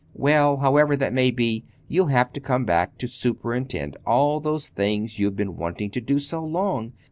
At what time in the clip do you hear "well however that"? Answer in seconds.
0.15-1.13